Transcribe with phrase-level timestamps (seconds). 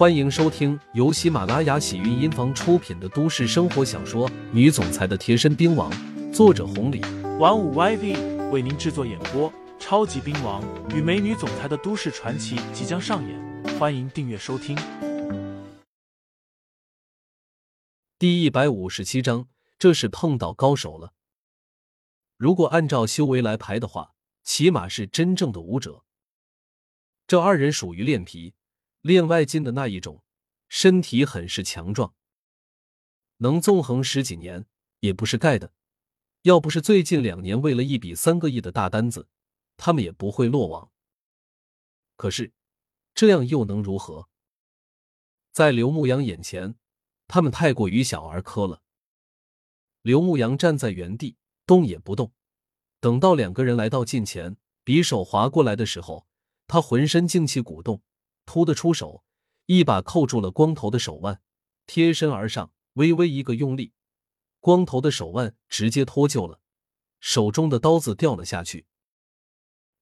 [0.00, 5.92] 欢迎收听由喜马拉雅喜韵音房出品的都市生活小说《女总裁的贴身兵王》，
[6.32, 7.02] 作者红礼，
[7.38, 9.52] 玩五 YV 为您制作演播。
[9.78, 14.74] 超级兵王与美女总裁的都市传奇即将上演，欢迎订阅收听。
[18.18, 19.48] 第一百五十七章，
[19.78, 21.12] 这是碰到高手了。
[22.38, 26.04] 如果按照修为来排的话，起码是真正的武者。
[27.26, 28.54] 这二人属于练皮。
[29.02, 30.22] 练外劲的那一种，
[30.68, 32.14] 身体很是强壮，
[33.38, 34.66] 能纵横十几年
[35.00, 35.72] 也不是盖的。
[36.42, 39.28] 要不是最近两年为了一笔三个亿的大单子，
[39.76, 40.90] 他们也不会落网。
[42.16, 42.52] 可是
[43.14, 44.28] 这样又能如何？
[45.52, 46.76] 在刘牧阳眼前，
[47.26, 48.82] 他们太过于小儿科了。
[50.02, 51.36] 刘牧阳站在原地，
[51.66, 52.32] 动也不动。
[53.00, 56.26] 等到两个人来到近前，匕首划过来的时候，
[56.66, 58.02] 他浑身劲气鼓动。
[58.50, 59.22] 突的出手，
[59.66, 61.40] 一把扣住了光头的手腕，
[61.86, 63.92] 贴身而上，微微一个用力，
[64.58, 66.58] 光头的手腕直接脱臼了，
[67.20, 68.86] 手中的刀子掉了下去。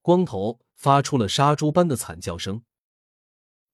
[0.00, 2.62] 光头发出了杀猪般的惨叫声。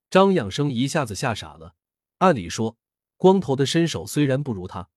[0.09, 1.75] 张养生一下子吓傻了。
[2.17, 2.79] 按理说，
[3.19, 4.89] 光头的身手虽然不如他，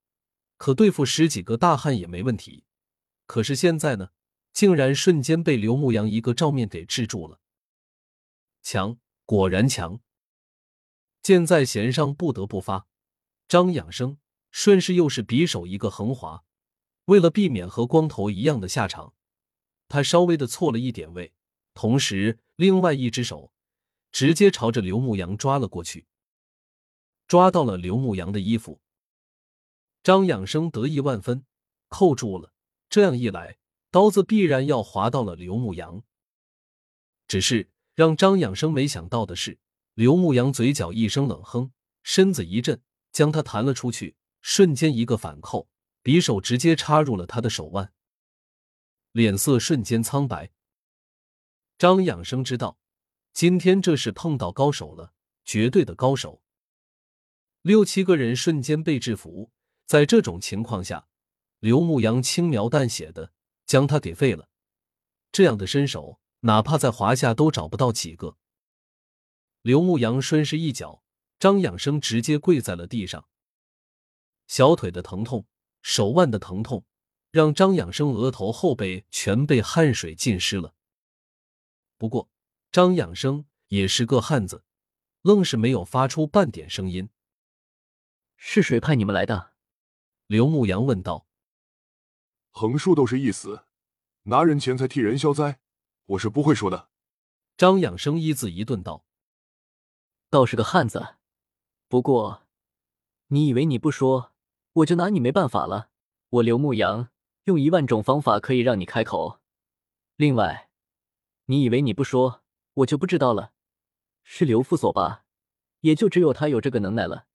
[0.56, 2.64] 可对付十几个大汉也没问题。
[3.26, 4.12] 可是现在呢，
[4.54, 7.42] 竟然瞬间被刘牧阳一个照面给制住了。
[8.64, 8.98] 强！
[9.26, 10.02] 果然强，
[11.24, 12.88] 箭在弦上不得不发。
[13.48, 14.20] 张养生
[14.52, 16.44] 顺势又是匕首一个横划，
[17.06, 19.16] 为了避免和光头一样的下场，
[19.88, 21.34] 他稍微的错了一点位，
[21.74, 23.52] 同时另外一只手
[24.12, 26.06] 直接朝着刘牧阳抓了过去，
[27.28, 28.80] 抓到了刘牧阳的衣服。
[30.04, 31.46] 张养生得意万分，
[31.90, 32.54] 扣住了。
[32.90, 33.58] 这样一来，
[33.90, 36.04] 刀子必然要划到了刘牧阳。
[37.28, 37.72] 只是。
[37.96, 39.58] 让张养生没想到的是，
[39.94, 41.72] 刘牧阳嘴角一声冷哼，
[42.04, 42.82] 身子一震，
[43.14, 45.70] 将他弹了出去，瞬间一个反扣，
[46.04, 47.94] 匕首直接插入了他的手腕，
[49.14, 50.52] 脸色瞬间苍白。
[51.78, 52.78] 张养生知道，
[53.32, 55.14] 今天这是碰到高手了，
[55.46, 56.42] 绝对的高手。
[57.62, 59.52] 六七个人瞬间被制服，
[59.86, 61.08] 在这种情况下，
[61.60, 63.32] 刘牧阳轻描淡写的
[63.66, 64.50] 将他给废了，
[65.32, 66.20] 这样的身手。
[66.46, 68.38] 哪怕在华夏都找不到几个。
[69.64, 71.04] 刘牧阳顺势一脚，
[71.40, 73.28] 张养生直接跪在了地上。
[74.46, 75.48] 小腿的疼痛，
[75.82, 76.86] 手腕的疼痛，
[77.32, 80.76] 让张养生额头、后背全被汗水浸湿了。
[81.98, 82.30] 不过，
[82.72, 84.64] 张养生也是个汉子，
[85.24, 87.10] 愣是没有发出半点声音。
[88.38, 89.54] 是谁派你们来的？
[90.28, 91.26] 刘牧阳问道。
[92.52, 93.66] 横竖都是一死，
[94.24, 95.60] 拿人钱财替人消灾。
[96.08, 96.90] 我是不会说的。
[97.58, 99.06] 张养生一字一顿道
[100.30, 101.16] ：“倒是个汉子，
[101.88, 102.44] 不过，
[103.28, 104.34] 你以为你不说，
[104.74, 105.90] 我就拿你没办法了？
[106.30, 107.10] 我刘牧阳
[107.46, 109.40] 用一万种方法可以让你开口。
[110.18, 110.70] 另外，
[111.46, 112.44] 你以为你不说，
[112.74, 113.54] 我就不知道了？
[114.24, 115.24] 是刘副所吧？
[115.82, 117.28] 也就只有他有这个能耐了。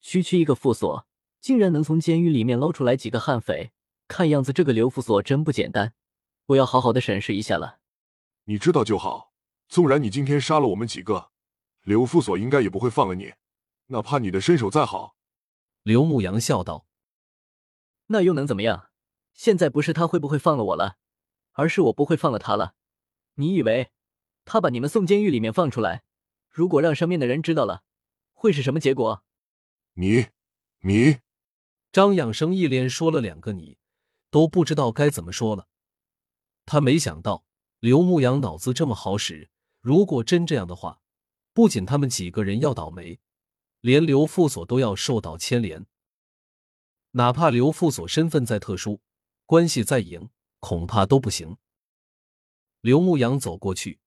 [0.00, 1.06] 区区一个副所，
[1.40, 3.72] 竟然能从监狱里面捞出来几个悍匪，
[4.06, 5.94] 看样子这个刘副所真不简单。
[6.46, 7.77] 我要好好的审视一下了。”
[8.48, 9.34] 你知道就好。
[9.68, 11.30] 纵然你今天杀了我们几个，
[11.82, 13.34] 刘副所应该也不会放了你，
[13.88, 15.16] 哪怕你的身手再好。
[15.82, 16.86] 刘牧阳笑道
[18.08, 18.88] ：“那又能怎么样？
[19.34, 20.96] 现在不是他会不会放了我了，
[21.52, 22.74] 而是我不会放了他了。
[23.34, 23.90] 你以为
[24.46, 26.04] 他把你们送监狱里面放出来，
[26.48, 27.82] 如果让上面的人知道了，
[28.32, 29.22] 会是什么结果？”
[29.92, 30.28] 你，
[30.80, 31.18] 你，
[31.92, 33.76] 张养生一连说了两个你，
[34.30, 35.68] 都不知道该怎么说了。
[36.64, 37.44] 他没想到。
[37.80, 39.50] 刘牧阳脑子这么好使，
[39.80, 41.00] 如果真这样的话，
[41.52, 43.20] 不仅他们几个人要倒霉，
[43.80, 45.86] 连刘副所都要受到牵连。
[47.12, 49.00] 哪怕刘副所身份再特殊，
[49.46, 50.28] 关系再硬，
[50.58, 51.56] 恐怕都不行。
[52.80, 54.00] 刘牧阳走过去，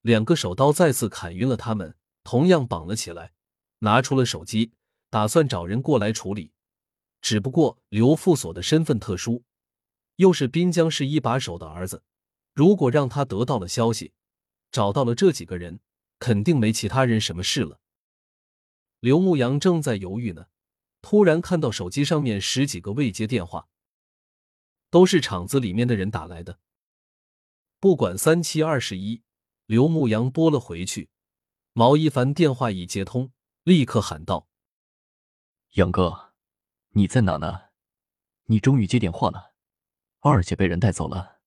[0.00, 3.32] 两个手刀再次砍晕了他们，同样绑了起来，
[3.78, 4.72] 拿出了手机，
[5.10, 6.50] 打算找人过来处理。
[7.20, 9.44] 只不过刘副所的身份特殊，
[10.16, 12.02] 又是滨江市一把手的儿子。
[12.52, 14.12] 如果让他得到了消息，
[14.70, 15.80] 找到了这几个人，
[16.18, 17.80] 肯定没其他人什么事了。
[19.00, 20.46] 刘牧阳正在犹豫呢，
[21.00, 23.68] 突然看到手机上面十几个未接电话，
[24.90, 26.60] 都是厂子里面的人打来的。
[27.80, 29.22] 不管三七二十一，
[29.66, 31.10] 刘牧阳拨了回去。
[31.72, 33.32] 毛一凡电话一接通，
[33.64, 34.46] 立刻喊道
[35.72, 36.34] ：“杨哥，
[36.90, 37.70] 你在哪呢？
[38.44, 39.54] 你终于接电话了，
[40.20, 41.40] 二姐被人带走了。”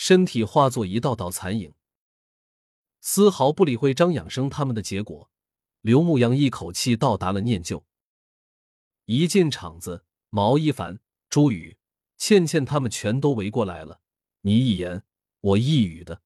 [0.00, 1.74] 身体化作一道道残影，
[3.00, 5.28] 丝毫不理会张养生他们的结果。
[5.80, 7.84] 刘牧阳一口气到达了念旧。
[9.06, 11.76] 一进场子，毛一凡、朱宇、
[12.16, 14.00] 倩倩他们全都围过来了，
[14.42, 15.02] 你一言
[15.40, 16.22] 我一语的。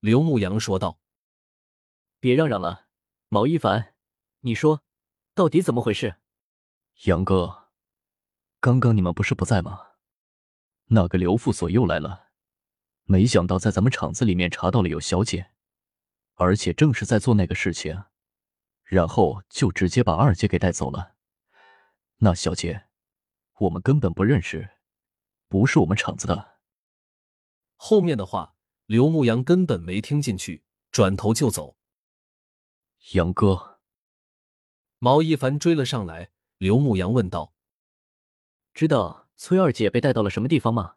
[0.00, 0.98] 刘牧阳说道
[2.18, 2.88] ：“别嚷嚷了，
[3.28, 3.94] 毛一凡，
[4.40, 4.82] 你说
[5.32, 6.16] 到底怎么回事？”
[7.06, 7.68] 杨哥，
[8.58, 9.92] 刚刚你们不是不在吗？
[10.86, 12.27] 那个刘副所又来了，
[13.10, 15.50] 没想到在咱们厂子里面查到了有小姐，
[16.34, 18.04] 而且正是在做那个事情，
[18.84, 21.14] 然后就直接把二姐给带走了。
[22.18, 22.88] 那小姐，
[23.60, 24.76] 我们根本不认识，
[25.48, 26.58] 不是我们厂子的。
[27.76, 31.78] 后面的话，刘牧阳根本没听进去，转头就走。
[33.14, 33.80] 杨哥，
[34.98, 37.54] 毛一凡追了上来，刘牧阳问道
[38.74, 40.96] ：“知道崔二姐被带到了什么地方吗？”